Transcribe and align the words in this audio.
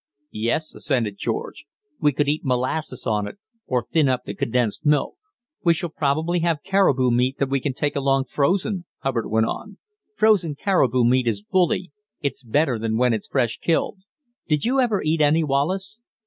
"Yes," 0.33 0.73
assented 0.73 1.19
George; 1.19 1.67
"we 1.99 2.11
could 2.11 2.27
eat 2.27 2.43
molasses 2.43 3.05
on 3.05 3.27
it, 3.27 3.37
or 3.67 3.85
thin 3.91 4.09
up 4.09 4.23
the 4.25 4.33
condensed 4.33 4.83
milk." 4.83 5.13
"We 5.63 5.75
shall 5.75 5.91
probably 5.91 6.39
have 6.39 6.63
caribou 6.63 7.11
meat 7.11 7.37
that 7.37 7.51
we 7.51 7.59
can 7.59 7.75
take 7.75 7.95
along 7.95 8.23
frozen," 8.25 8.85
Hubbard 9.01 9.29
went 9.29 9.45
on. 9.45 9.77
"Frozen 10.15 10.55
caribou 10.55 11.03
meat 11.05 11.27
is 11.27 11.43
bully; 11.43 11.91
it's 12.19 12.43
better 12.43 12.79
than 12.79 12.97
when 12.97 13.13
it's 13.13 13.27
fresh 13.27 13.59
killed. 13.59 13.99
Did 14.47 14.65
you 14.65 14.79
ever 14.79 15.03
eat 15.03 15.21
any, 15.21 15.43
Wallace?" 15.43 15.99